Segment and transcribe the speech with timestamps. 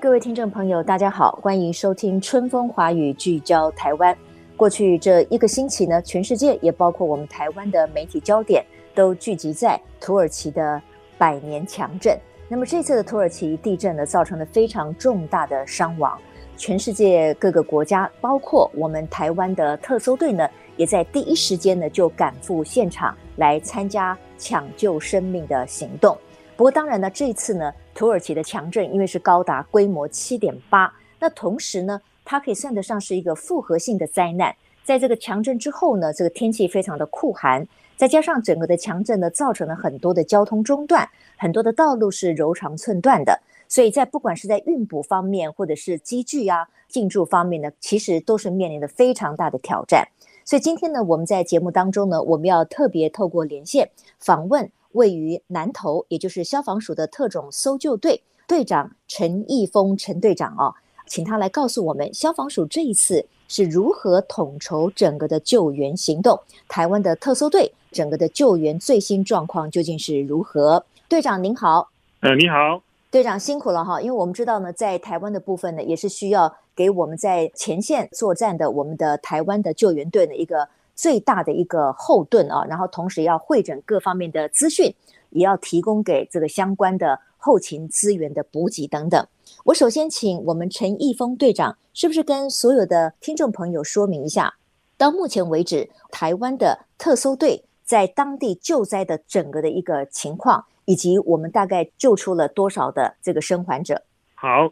[0.00, 4.16] 各位听众朋友，大家好，欢迎收听《春风华语》，聚焦台湾。
[4.56, 10.80] 过去这一个星期呢，全世界也包括我们台湾的媒体焦点都聚集在土耳其的
[11.18, 12.18] 百年强震。
[12.48, 16.18] 那么这次的土耳其地震呢，造成了非常重大的伤亡。
[16.56, 20.48] 全世界各个国家，包括我们台湾的特搜队呢，
[20.78, 26.16] 也在第一时间呢就赶赴现场来参加抢救生命的行动。
[26.56, 34.54] 不过当然呢，这一次呢，土耳其的强震因为是高达规模七点八，那同时呢，它可以算得上是一个复合性的灾难。
[34.84, 37.66] 在这个强震之后呢，这个天气非常的酷寒，
[37.96, 43.40] 再加上整个的强震呢，造成了很多的交通中断，很多的道路是柔肠寸断的。
[43.66, 50.06] 所以在不管是在运补方面，或者是机具啊进驻方面呢，其实都是面临的非常大的挑战。
[50.44, 60.74] 所以今天呢，我们在节目当中呢，我们要特别透过连线访问位于南投，也就是消防署的特种搜救队队长陈义峰陈队长哦，
[61.06, 70.84] 请他来告诉我们消防署这一次是如何统筹整个的救援行动，台湾的特搜队整个的救援最新状况究竟是如何？
[71.08, 71.88] 队长您好，
[72.20, 72.82] 呃，你好。
[73.10, 84.94] 队长辛苦了哈，因为我们知道呢，在台湾的部分呢，也是需要给我们在前线作战的我们的台湾的救援队的一个最大的一个后盾啊，然后同时要会诊各方面的资讯，
[85.30, 89.26] 也要提供给这个相关的后勤资源的补给等等。
[89.64, 94.54] 我首先请我们陈义峰队长，是不是跟所有的听众朋友说明一下，
[94.96, 100.64] 到目前为止，台湾的特搜队在当地救灾的整个的一个情况？
[100.86, 104.02] 以及我们大概救出了多少的这个生还者？
[104.34, 104.70] 好，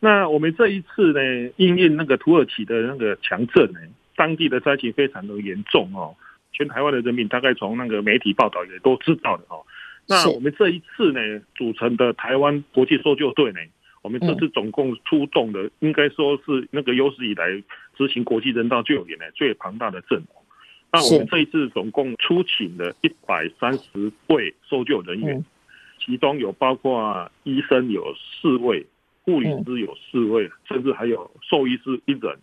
[0.00, 1.20] 那我们这一次呢，
[1.56, 3.78] 因应那个土耳其的那个强震呢，
[4.16, 6.14] 当地的灾情非常的严重哦。
[6.52, 9.64] 全台湾的人民大概从那个媒体报道也都知道的哦。
[10.06, 13.60] 那我们这一次呢，组成的台湾国际搜救队呢，
[14.02, 17.62] 我们这次总共出动的，应该说是那个有史以来
[17.96, 20.26] 执行国际人道救援呢最庞大的阵容。
[20.92, 25.44] 那我们这一次总共出勤了一百三十位搜救人员。
[26.04, 28.84] 其中有包括医生有四位，
[29.22, 32.36] 护理师有四位，甚至还有兽医师一人。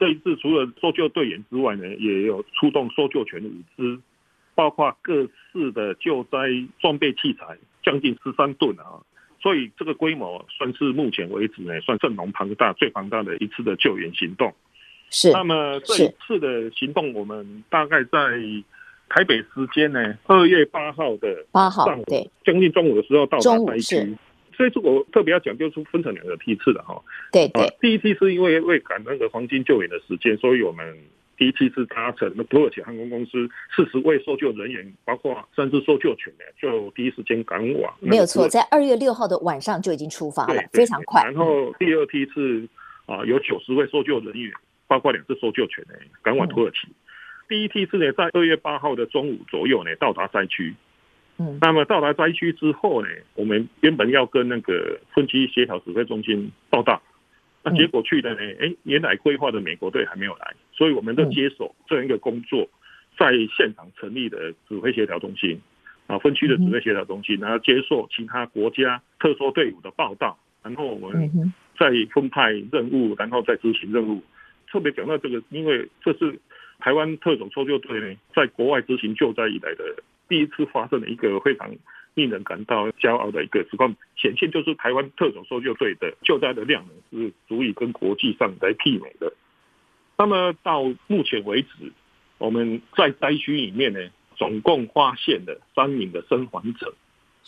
[0.00, 4.00] 这一次除了搜救队员之外呢，也有出动搜救犬的五只，
[4.56, 6.38] 包括各式的救灾
[6.80, 8.98] 装备器材，将近十三吨啊！
[9.40, 14.52] 所以这个规模算是目前为止呢，算阵容庞大、最庞大的一次的救援行动。
[15.10, 15.30] 是。
[15.32, 18.18] 那么这一次的行动，我们大概在。
[19.12, 24.16] 台北时间呢，二月八号的八号对，将近中午的时候到达灾区，
[24.60, 27.02] 所以这我特别要讲，就是分成两个批次的哈。
[27.32, 30.94] 对对，第一批是因为为赶那个黄金救援的时间，所以我们
[31.38, 37.90] 第一批是搭乘那土耳其航空公司四十位搜救人员，包括三只搜救犬呢，就第一时间赶往。
[38.00, 41.22] 没有错，在二月六号的晚上就已经出发了，非常快。
[41.24, 42.68] 然后第二批是
[43.06, 44.52] 啊，有九十位搜救人员，
[44.86, 46.86] 包括两只搜救犬呢，赶往土耳其。
[46.86, 46.94] 嗯
[47.50, 50.72] 第一批次呢，在二月八号的中午左右呢，到达灾区。
[51.40, 57.00] 嗯，那么到达灾区之后呢，我们原本要跟那个分区协调指挥中心报道，
[57.64, 62.68] 那结果去的呢，哎，原来规划的美国队还没有来，所以我们就接手这样一个工作，
[63.18, 65.58] 在现场成立的指挥协调中心
[66.06, 71.30] 啊，分区的指挥协调中心，然后接受其他国家特殊队伍的报道，然后我们
[71.78, 74.22] 再分派任务，然后再执行任务。
[74.70, 76.38] 特别讲到这个，因为这是。
[76.82, 79.84] 台湾特种搜救队呢，在国外执行救灾以来的
[80.30, 81.68] 第一次发生了一个非常
[82.14, 89.32] 令人感到骄傲的一个情况，显现就是台湾特种搜救队的救灾的量呢是足以跟国际上来媲美的。
[90.16, 91.92] 那么到目前为止，
[92.38, 93.98] 我们在灾区里面呢，
[94.36, 96.94] 总共发现了三名的生还者，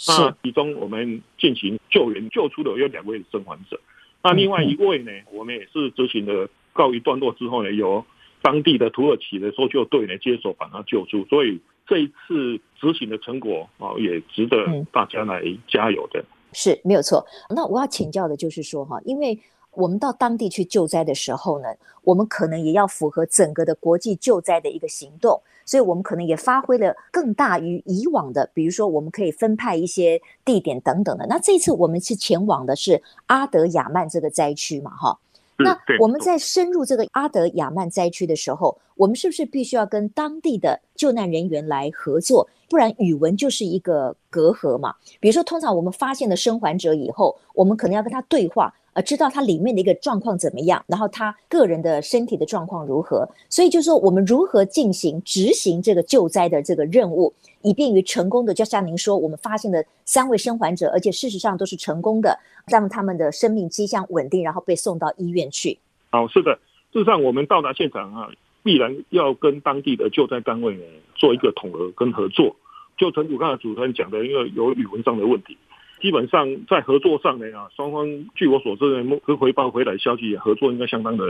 [0.08, 3.80] 那其中我们进行救援救出的有两位生还者，
[4.24, 8.04] 那另外一位呢，我们也是执行了告一段落之后呢，由。
[8.44, 14.56] 当地的土耳其的搜救队呢，接手把他救出，所以这一次执行的成果啊，也值得
[14.92, 16.20] 大家来加油的。
[16.20, 17.24] 嗯、是没有错。
[17.50, 19.38] 那我要请教的就是说哈，因为
[19.72, 21.68] 我们到当地去救灾的时候呢，
[22.02, 31.26] 我们可能也要符合整个的国际救灾的一个行动，所以我们可能也发挥了更大于以往的，比如说我们可以分派一些地点等等的。
[31.26, 35.18] 那这一次我们是前往的是阿德亚曼这个灾区嘛，哈。
[35.62, 42.48] 那我们在深入这个阿德亚曼灾区的时候，我们是不是必须要跟当地的救难人员来合作？
[42.68, 44.94] 不然语文就是一个隔阂嘛。
[45.20, 48.72] 比如说，通常我们发现了生还者以后，我们可能要跟他对话。
[48.94, 65.78] 呃，知道他里面的一个状况怎么样，然后他个人的身体的状况如何，所以就是说我们如何进行执行这个救灾的这个任务，以便于成功的，就像您说，我们发现了三位生还者，而且事实上都是成功的，让他们的生命迹象稳定，然后被送到医院去。
[66.10, 66.58] 好，是的，
[66.92, 68.28] 事实上我们到达现场啊，
[68.62, 70.82] 必然要跟当地的救灾单位呢
[71.14, 72.54] 做一个统合跟合作。
[72.98, 75.56] 就陈主刚才主持人讲的，因为有语文上的问题。
[76.02, 78.04] 基本上在合作上呢啊，双方
[78.34, 81.24] 据我所知呢，跟回报回来消息，合作应该相当的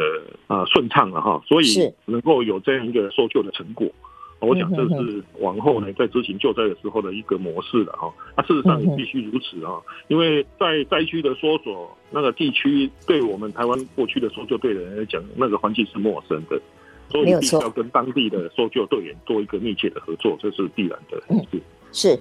[0.47, 3.87] 啊顺畅了哈，所以能够有这样一个搜救的成果，
[4.41, 8.11] 我想这是往后呢在执行救灾的时候的一个模式了哈。
[8.35, 9.79] 那事实上也必须如此啊，
[10.09, 16.59] 因为在灾区的搜索那个地区，对我们台湾过去的搜救队的人来讲，那个环境是陌生的，
[17.11, 21.23] 所以必须要跟当地的搜救队员做一个密切的合作，这是必然的。
[21.29, 21.39] 嗯，
[21.93, 22.19] 是。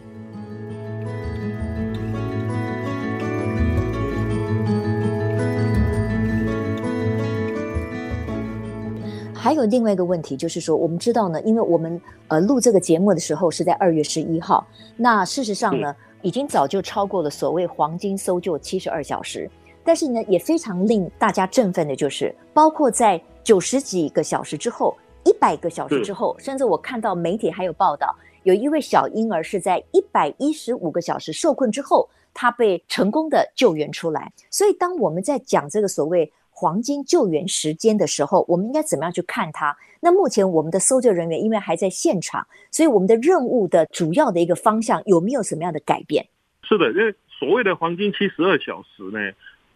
[9.42, 14.64] 还有另外一个问题，就是说，我们知道呢，因为我们呃录这个节目的时候是在二月十一号，
[14.96, 19.50] 那事实上呢，已经早就超过了所谓黄金搜救七十二小时。
[19.84, 24.96] 但是呢，也非常令大家振奋的就是，包括在九十几个小时之后，
[25.26, 34.32] 一百个小时之后，甚至我看到媒体还有报道，有一位小婴儿是在一百一十五个小时受困之后，他被成功的救援出来。
[34.52, 39.75] 所以，当我们在讲这个所谓黄金救援时间的时候，我们应该怎么样去看它？
[40.00, 46.27] 那目前我们的搜救人员因为还在现场，所以我们的任务的主要的一个方向有没有什么样的改变？
[46.63, 49.31] 是的，因为所谓的黄金七十二小时呢，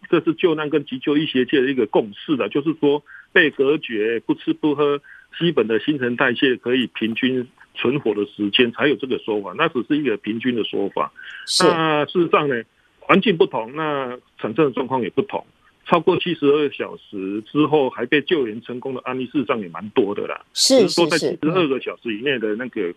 [0.08, 3.02] 这是救难跟急救医学界的一个共识的，就是说
[3.32, 5.00] 被隔绝、不吃不喝、
[5.38, 11.12] 基本的新陈代谢可以平均存活的时间才有这个说法，那只是一个平均的说法。
[11.46, 12.62] 是那事实上呢，
[13.00, 15.44] 环境不同，那产生的状况也不同。
[15.86, 20.44] 超过七十二小时之后还被救援成功的案例，事实上也蛮多的啦。
[20.52, 22.92] 是，是说在七十二个小时以内的那个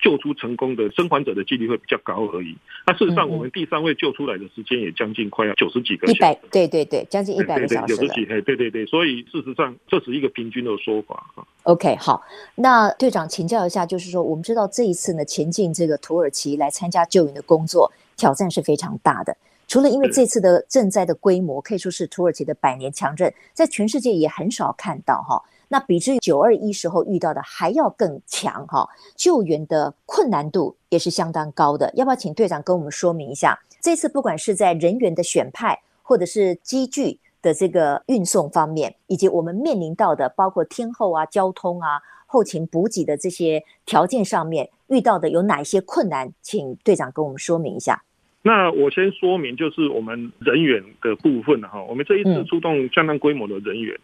[0.00, 2.56] 救出成功的生还者的几率会比较高而已。
[2.86, 6.16] 那事实上，我们第三位救出来的时间也将近快要九十几个小时。
[6.16, 7.96] 一百，对对对，将近一百个小时。
[7.96, 11.26] 九十几，对对对，所以事实上这是一个平均的说法。
[11.64, 12.22] OK，好，
[12.54, 19.36] 那队长请教一下，就是说我们知道这一次呢，前进这个土耳其来参加救援的工作，挑战是非常大的。
[19.68, 25.40] 除了因为这次的赈灾的规模可以说是土耳其的百年强震，在全世界也很少看到哈。
[25.68, 31.92] 那比之九二一时候遇到的还要更强哈，救援的困难度也是相当高的。
[31.94, 33.60] 要不要请队长跟我们说明一下？
[33.82, 46.32] 这次不管是在人员的选派，或者是机具的这个运送方面，以及我们面临到的包括天候啊、交通啊、后勤补给的这些条件上面遇到的有哪些困难？
[46.40, 48.02] 请队长跟我们说明一下。
[48.48, 51.82] 那我先说明，就是我们人员的部分哈。
[51.82, 54.00] 我们这一次出动相当规模的人员，嗯、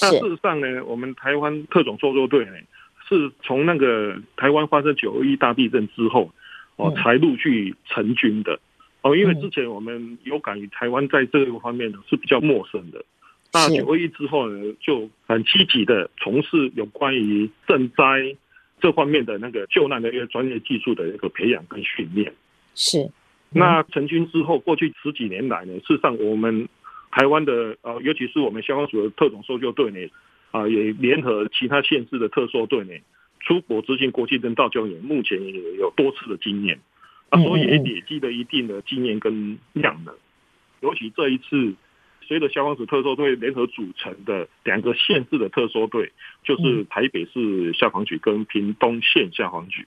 [0.00, 2.54] 那事实上呢，我们台湾特种搜救队呢，
[3.08, 6.28] 是从那个台湾发生九二一大地震之后
[6.74, 8.58] 哦，才陆续成军的
[9.02, 9.16] 哦。
[9.16, 13.04] 因为之前我们有感于台湾在这个方面呢是比较陌生的，
[13.52, 18.36] 那九二一之后呢，就很积极的从事有关于赈灾
[18.80, 22.32] 这方面的那个救难的一个专业技术的一个培养跟训练，
[22.74, 23.08] 是。
[23.54, 26.68] 那成军之后，过去十几年来呢，事实上我们
[27.12, 30.00] 台湾的呃，尤其是我们消防署的特种搜救队呢，
[30.50, 32.92] 啊，也联合其他县市的特搜队呢，
[33.38, 36.80] 出国执行国际人道救援，目前也有多次的经验，
[37.30, 40.12] 啊，所以也累积了一定的经验跟量能。
[40.80, 41.74] 尤其这一次，
[42.22, 46.10] 随着消防署特搜队联合组成的两个县市的特搜队，
[46.42, 49.86] 就是台北市消防局跟屏东县消防局。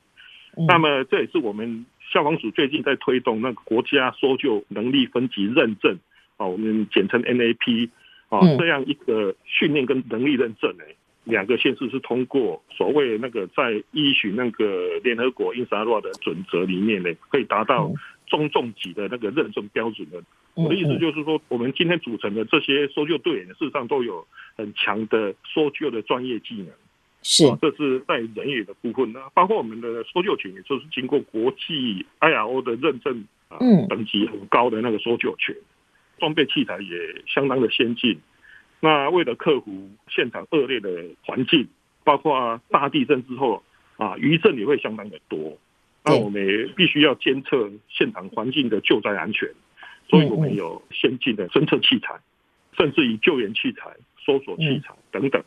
[0.67, 1.85] 那么这也是我们。
[2.11, 5.97] 消防署最近在推动那个国家搜救能力分级认证，
[6.37, 7.89] 啊，我们简称 NAP，
[8.29, 10.83] 啊，这样一个训练跟能力认证呢，
[11.25, 17.91] 两个县市是通过所谓那个在依循那个联合国 INSARAG 的准则里面呢，可以达到
[18.25, 20.23] 中重级的那个认证标准的。
[20.55, 26.67] 我的意思就是说，我们今天组成的这些搜救队员，事实上都有很强的搜救的专业技能。
[27.29, 35.53] 是，这是在人员的部分呢，包括我们的搜救犬，也就是经过国际 IRO 的认证啊，等级很高的那个搜救犬，
[36.19, 38.17] 装备器材也相当的先进，
[38.79, 41.67] 那为了克服现场恶劣的环境，
[42.05, 43.61] 包括大地震之后
[43.97, 45.57] 啊，余震也会相当的多。
[46.05, 49.49] 那我们也必须要监测现场环境的救灾安全，
[50.07, 52.17] 所以我们有先进的侦测器材，
[52.77, 53.91] 甚至于救援器材、
[54.25, 55.43] 搜索器材等等。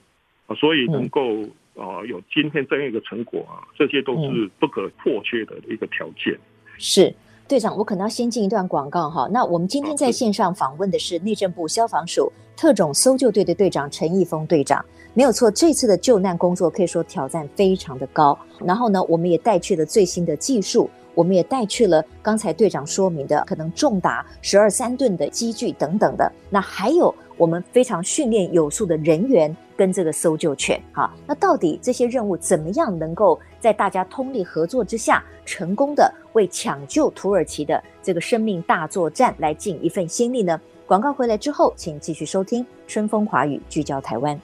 [0.46, 6.38] 啊，所以能够啊有今天这样一个成果啊，这些都是不可或缺的一个条件。
[6.78, 7.14] 是。
[7.48, 9.28] 队长，我可能要先进一段广告哈。
[9.32, 14.84] 那我们今天在线上访问的是内政部消防署特种搜救队的队长陈义峰队长。
[15.14, 18.38] 没有错，这次的救难工作可以说挑战非常的高。
[18.64, 26.30] 然后呢，我们也带去了最新的技术，我们也带去了刚才队长说明的可能重达十二三吨的机具等等的。
[26.50, 31.10] 那还有我们非常训练有素的人员跟这个搜救犬哈。
[31.26, 40.60] 那到底这些任务怎么样能够在大家通力合作之下，成功的为抢救土耳其的这个生命大作战来尽一份心力呢？
[40.86, 44.38] 广告回来之后，请继续收听《春风华语》，聚焦台湾。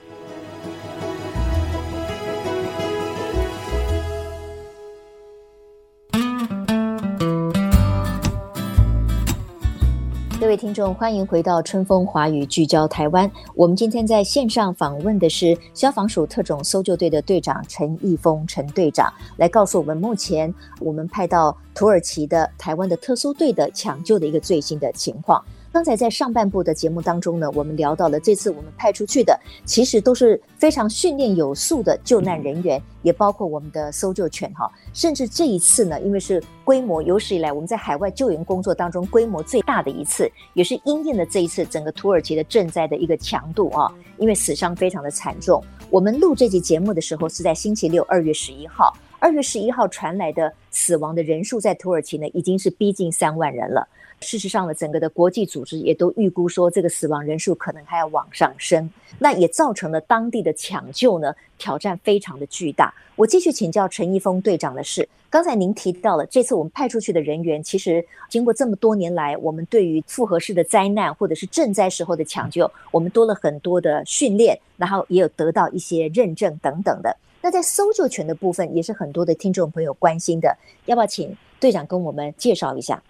[10.57, 13.29] 听众，欢迎回到《春风华语》，聚焦台湾。
[13.53, 25.43] 我们今天在线上访问的是消防署特种搜救队的队长陈义峰陈队长，来告诉我们目前我们派到土耳其的台湾的特搜队的抢救的一个最新的情况。
[25.77, 34.67] 刚才在上半部的节目当中呢，我们聊到了这次我们派出去的，其实都是非常训练有素的救难人员，也包括我们的搜救犬哈。
[34.91, 45.63] 甚至这一次呢，因为是规模有史以来我们在海外救援工作当中规模最大的一次，也是因应了这一次整个土耳其的震灾的一个强度啊，因为死伤非常的惨重。
[45.91, 48.91] 我们录这期节目的时候是在星期六，二月十一号。
[49.19, 53.87] 二月十一号传来的死亡的人数在土耳其呢，已经是逼近三万人了。
[54.21, 58.87] 事实上呢，整个的国际组织也都预估说，这个死亡人数可能还要往上升。
[59.17, 62.93] 那也造成了当地的抢救呢，挑战非常的巨大。
[63.15, 77.17] 我继续请教陈一峰队长的是，刚才您提到了这次我们派出去的人员，其实经过这么多年来，我们对于复合式的灾难或者是震灾时候的抢救，我们多了很多的训练，然后也有得到一些认证等等的。
[77.47, 83.01] 那在搜救犬的部分，也是很多的听众朋友关心的，要不要请队长跟我们介绍一下？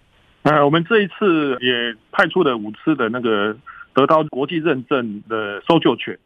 [0.42, 3.56] 呃，我们这一次也派出了五只的那个
[3.92, 6.16] 得到国际认证的搜救犬，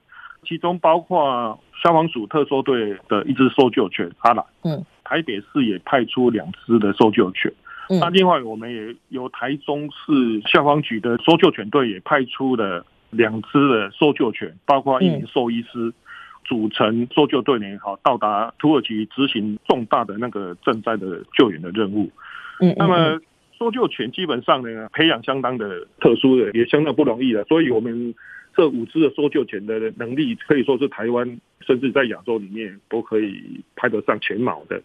[0.47, 7.50] 其中包括消防署特搜队的一只搜救犬阿兰，嗯，台北市也派出两只的搜救犬，
[7.88, 15.90] 嗯，那另外我们也由台中市消防局的搜救犬队也派出了两只的搜救犬，包括一名兽医师。
[16.45, 22.11] 组成搜救队呢，好到达土耳其执行重大的那个赈灾的救援的任务。
[22.61, 23.21] 嗯，那么
[23.59, 27.45] 搜救犬基本上呢，培养相当的特殊的，也相当不容易的。
[27.45, 28.15] 所以，我们
[28.57, 34.83] 这五只的搜救犬的能力，可以说是台湾甚至在亚洲里面都可以排得上前茅的。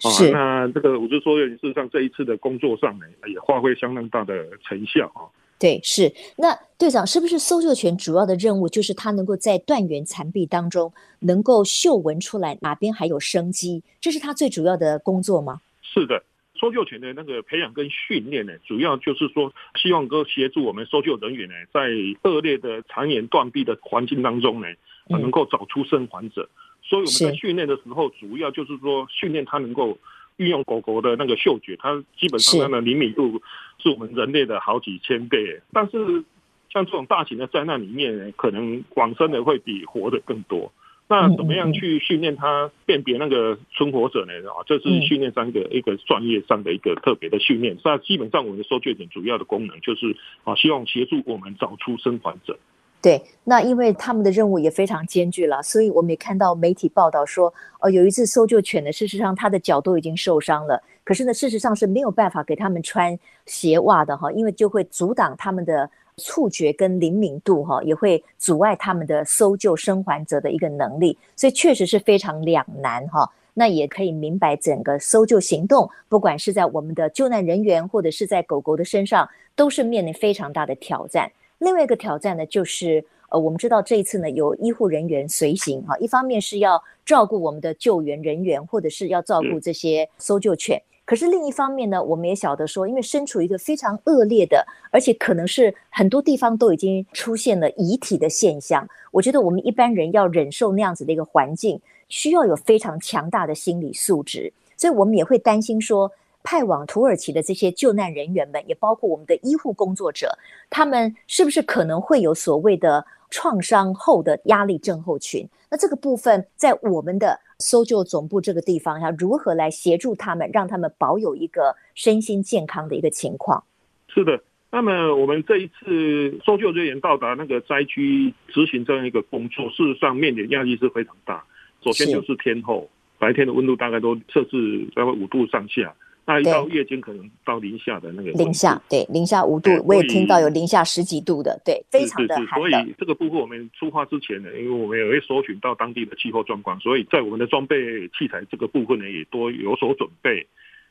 [0.00, 0.30] 是。
[0.30, 5.30] 那这个五只搜救犬事实上这一次的工作上呢，也发挥相当大的成效啊。
[5.58, 15.62] 对，是那队长，是不是搜救犬主要的任务就是它能够在断垣残壁当中能够嗅闻出来哪边还有生机，这是它最主要的工作吗？
[15.82, 16.22] 是的，
[16.60, 21.88] 搜救犬的那个培养跟训练呢，主要就是说希望能够协助我们搜救人员呢，在
[22.28, 24.68] 恶劣的残垣断壁的环境当中呢，
[25.08, 26.42] 能够找出生还者。
[26.42, 29.96] 嗯、所以我们在训练的时候，主要就是说训练它能够。
[30.36, 33.40] 运用狗狗的那个嗅觉，它基本上它的灵敏度
[33.78, 35.60] 是我们人类的好几千倍。
[35.72, 36.24] 但是
[36.70, 40.72] 像这种大型的灾难里面，可能往生的会比活的更多。
[41.08, 44.32] 那怎么样去训练它辨别那个存活者呢？
[44.50, 47.78] 啊，这是训练上的一个专业上的一个特别的训练。
[47.84, 52.58] 那基本上我们的搜救犬主要的功能就是啊，希望协助我们找出生还者。
[53.06, 73.30] 对，那因为他们的任务也非常艰巨了，所以我们也看到媒体报道说，哦，有一只搜救犬呢，事实上它的脚都已经受伤了，可是呢，事实上是没有办法给他们穿鞋袜的哈，因为就会阻挡他们的触觉跟灵敏度哈，也会阻碍他们的搜救生还者的一个能力，所以确实是非常两难哈。
[73.54, 81.30] 那也可以明白，整个搜救行动，不管是在我们的救难人员，或者是在狗狗的身上，都是面临非常大的挑战。
[81.58, 90.80] 另外一个挑战呢，就是呃，我们知道这一次呢，有医护人员随行哈，一方面是要照顾我们的救援人员，或者是要照顾这些搜救犬。
[91.04, 98.86] 可是另一方面呢，我们也晓得说，因为身处一个非常恶劣的，而且可能是很多地方都已经出现了遗体的现象。
[99.10, 106.12] 我觉得我们一般人要忍受那样子的一个环境，需要有非常强大的心理素质，所以我们也会担心说。
[106.46, 110.38] 派往土耳其的这些救难人员们，也包括我们的医护工作者，
[110.70, 115.44] 他们是不是可能会有所谓的创伤后的压力症候群。
[115.68, 123.64] 那这个部分在我们的搜救总部这个地方，要如何来协助他们，让他们保有一个身心健康的一个情况？
[124.06, 131.44] 是的，那么我们这一次搜救人员到达那个灾区执行这样一个工作，事实上面临压力是非常大。
[131.82, 132.88] 首先就是天候，
[133.18, 135.92] 白天的温度大概都摄氏大概五度上下。
[136.28, 142.34] 那一到夜间可能到零下的那个零下，对，零下五度，我也听到有零下十几度的，对，非常的。
[142.46, 150.44] 所以这个部分我们出发之前呢，因为我们也会搜寻到当地的气候状况，所以在我们的装备器材这个部分呢，也多有所准备，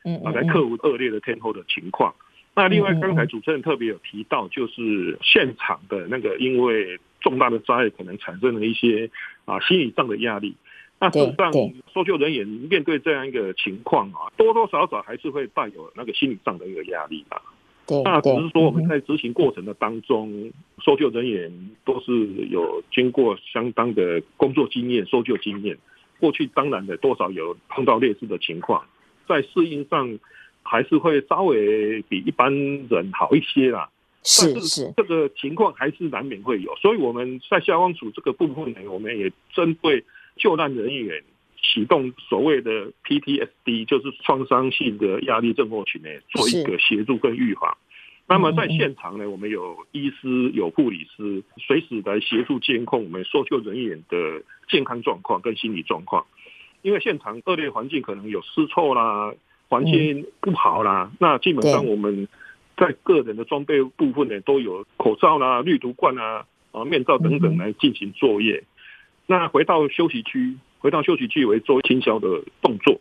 [0.04, 2.14] 嗯，来克服恶劣的天候的情况。
[2.54, 9.10] 那另外，刚才主持人特别有提到，就是现场的那个因为重大的灾害可能产生了一些
[9.44, 10.56] 啊心理上的压力。
[10.98, 11.52] 那事实上，
[11.92, 17.42] 搜救人员面对这样一个情况啊，多多少少还是会带有那个心理上的一个压力吧。
[17.86, 20.50] 对，那只是说我们在执行过程的当中，
[20.82, 25.76] 搜救人员都是有经过相当的工作经验、搜救经验。
[26.18, 28.82] 过去当然的多少有碰到类似的情况，
[29.28, 30.18] 在适应上
[30.62, 32.50] 还是会稍微比一般
[32.88, 33.90] 人好一些啦。
[34.24, 36.74] 是是，这个情况还是难免会有。
[36.76, 40.02] 所以我们在消防署这个部分呢，我们也针对。
[40.36, 41.22] 救难人员
[41.62, 47.76] 启动所谓的 PTSD，就是创伤性的压力症候群呢，做一个协助跟预防。
[48.28, 56.26] 那么在现场呢，我们有医师、有护理师，随时来协助监控我们搜救人员的健康状况跟心理状况。
[56.82, 59.32] 因为现场恶劣环境可能有湿臭啦，
[59.68, 62.28] 环境不好啦，那基本上我们
[62.76, 68.62] 在个人的装备部分呢，都有口罩啦、滤毒罐啊、啊面罩等等来进行作业。
[69.26, 73.00] 那回到休息区，回到休息区为做清消的动作。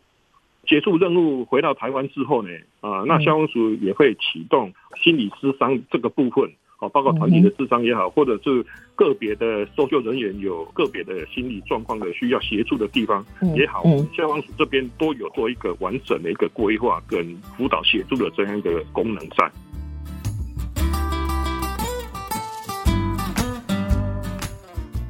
[0.67, 2.49] 结束任务回到台湾之后呢，
[2.81, 8.65] 啊，那消防署也会启动心理咨商这个部分，啊，包括团体的咨商也好，或者是
[8.95, 13.23] 个别的搜救人员有个别的心理状况的需要协助的地方
[13.55, 13.83] 也好，
[14.17, 17.23] 消防署这边都有做一个完整的一个规划跟
[17.55, 19.51] 辅导协助的这样一个功能在。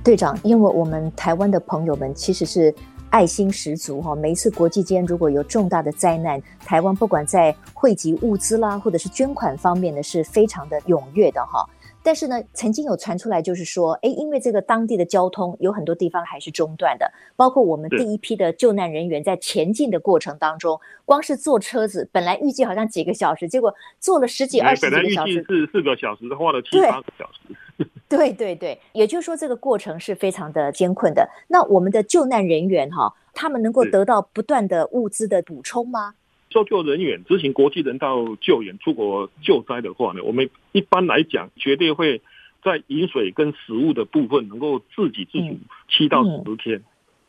[0.05, 2.71] 队长，因为我们台湾的朋友们其实是
[3.09, 11.67] 爱心十足哈，每一次国际间如果有重大的灾难，台湾不管在汇集物资啦，或者是捐款方面呢，是非常的踊跃的哈。
[12.03, 27.55] 但是呢，曾经有传出来，就是说，哎，因为这个当地的交通有很多地方还是中断的，包括我们第一批的救难人员在前进的过程当中，光是坐车子，本来预计好像几个小时，结果坐了十几二十几个小时，是四个小时，花了七八个小时。
[28.07, 31.27] 对对对，也就是说，这个过程是非常的艰困的。
[31.47, 36.13] 那我们的救难人员哈，他们能够得到不断的物资的补充吗？
[36.51, 42.21] 搜救人员执行国际人道救援出国救灾的话呢，我们一般来讲绝对会
[42.63, 45.57] 在饮水跟食物的部分能够自给自足
[45.89, 46.81] 七到十天，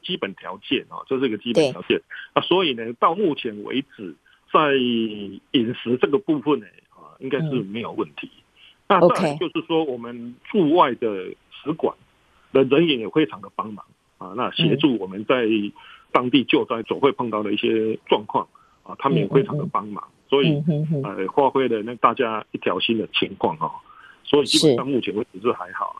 [0.05, 2.01] 基本条件啊，这是一个基本条件
[2.35, 2.43] 啊。
[2.43, 4.15] 所以呢，到目前为止，
[4.53, 8.31] 在饮食这个部分呢，啊，应该是没有问题。
[8.89, 11.97] 那再就是说，我们驻外的使馆
[12.53, 13.85] 的人员也非常的帮忙
[14.19, 15.47] 啊，那协助我们在
[16.13, 18.47] 当地救灾总会碰到的一些状况
[18.83, 20.63] 啊，他们也非常的帮忙，所以
[21.03, 23.71] 呃发挥了那大家一条心的情况啊，
[24.25, 25.97] 所以基本上目前为止是还好。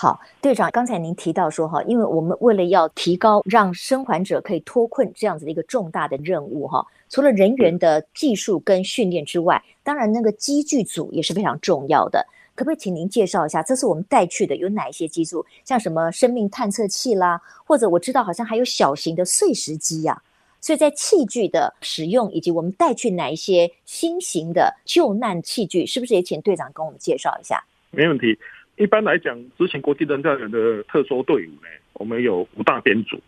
[0.00, 12.24] 好，队长，刚才您提到说哈，因为我们为了要提高让生还者可以脱困这样子的一个重大的任务哈，除了人员的技术跟训练之外，当然那个机具组也是非常重要的。
[12.54, 15.44] 可不可以请您介绍一下，这是我们带去的有哪一些机组？
[15.64, 20.22] 像什么生命探测器啦，或者我知道好像还有小型的碎石机呀。
[20.60, 27.60] 所以在器具的使用以及我们带去哪一些新型的救难器具，是不是也请队长跟我们介绍一下？
[27.90, 28.38] 没问题。
[28.78, 33.20] 一般来讲，执行国际人道的特殊队伍呢，我们有五大编组。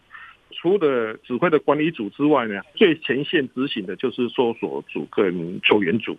[0.53, 6.17] 除了指挥的管理组之外呢，最前线执行的就是搜索组跟救援组。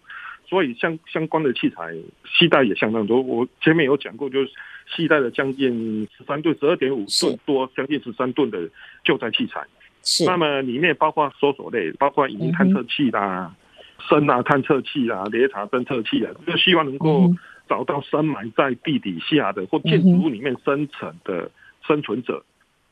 [0.48, 3.22] 所以相相关的器材携带也相当多。
[3.22, 4.52] 我前面有讲过，就是
[4.86, 8.70] 携带了将近十三吨、十二点五吨多，将近十三吨的
[9.06, 9.62] 救灾器材。
[10.04, 10.26] 是。
[10.26, 13.56] 那么里面包括搜索类，包括影音探测器啦、
[14.10, 17.32] 声呐探测器啦、雷达侦测器啊，就希望能够。
[17.72, 21.50] 找到深埋在地底下的或建筑物里面生存的
[21.88, 22.44] 生存者，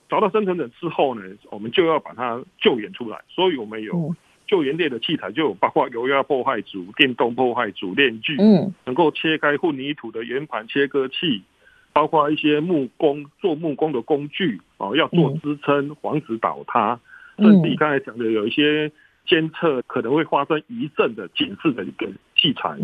[0.08, 3.20] 找到生存者之后呢，我们就要把它救援出来。
[3.28, 4.16] 所以我们有
[4.48, 11.44] 救援类的器材，就有包括油压破坏组、电动破坏组、链锯，嗯，能够切开混凝土的圆盘切割器，
[11.92, 16.98] 包括一些木工做木工的工具哦，要做支撑，防止倒塌。
[17.38, 18.90] 甚至刚才讲的有一些
[19.28, 22.78] 监测可能会发生余震的警示的一个器材。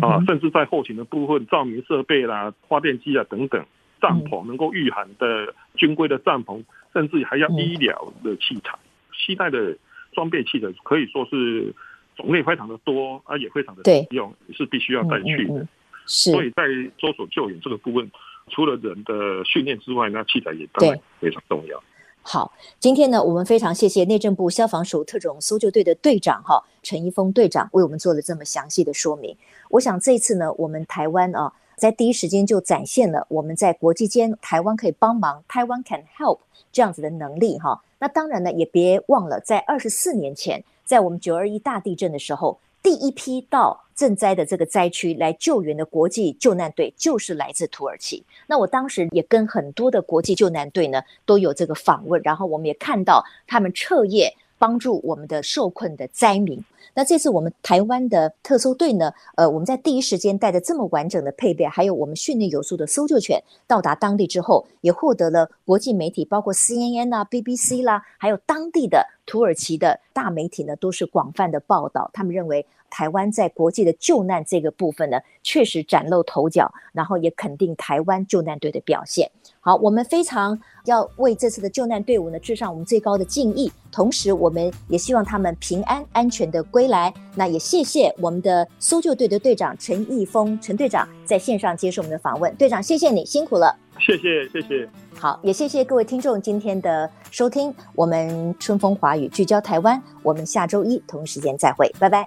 [0.00, 3.64] 啊，甚至在后勤的部分，照明设备啦、发电机啊等等，
[4.00, 8.78] 帐篷能够御寒的军规的帐篷，甚至还要医疗的器材，
[9.12, 9.76] 携带的
[10.12, 11.74] 装备器的可以说是
[12.16, 15.66] 种类非常的多啊，也非常的实用，是必须要带去的。
[16.06, 16.62] 是，所以在
[17.00, 18.10] 搜索救援这个部分，
[18.48, 21.82] 除了人的训练之外，那器材也当然非常重要。
[22.32, 29.36] 好，今天呢，我们非常谢谢内政部消防署特种搜救队的队长哈陈一峰队长为我们做了这么详细的说明。
[29.68, 36.38] 我想这次呢，我们台湾啊，在第一时间就展现了我们在国际间台湾可以帮忙，台湾 can help
[36.70, 37.82] 这样子的能力哈。
[37.98, 48.24] 那当然呢，也别忘了在二十四年前，在我们九二一大地震的时候，第一批到赈灾的这个灾区来救援的国际救难队就是来自土耳其。
[48.46, 56.62] 那我当时也跟很多的国际救难队呢都有这个访问，然后我们也看到他们彻夜帮助我们的受困的灾民。
[56.94, 72.10] 那这次我们台湾的特搜队呢，呃，我们在第一时间带着这么完整的配备，还有我们训练有素的搜救犬到达当地之后，也获得了国际媒体，包括 CNN 啊、BBC 啦，还有当地的土耳其的大媒体呢，都是广泛的报道。
[72.12, 72.64] 他们认为。
[72.90, 79.30] 台湾在国际的救难这个部分呢，确实崭露头角，然后也肯定台湾救难队的表现。
[79.60, 87.12] 好，我们非常要为这次的救难队伍呢致上我们最高的敬意，同时我们也希望他们平安安全的归来。
[87.34, 92.54] 那也谢谢我们的搜救队的队长陈义峰陈队长在线上接受我们的访问。
[92.56, 93.76] 队长，谢谢你辛苦了。
[93.98, 94.88] 谢谢谢谢。
[95.14, 97.74] 好，也谢谢各位听众今天的收听。
[97.94, 102.26] 我们春风华语聚焦台湾，我们下周一同一时间再会，拜拜。